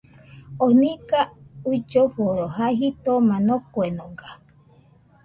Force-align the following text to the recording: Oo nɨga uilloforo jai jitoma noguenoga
Oo 0.63 0.71
nɨga 0.79 1.21
uilloforo 1.69 2.45
jai 2.55 2.73
jitoma 2.79 3.35
noguenoga 3.47 4.29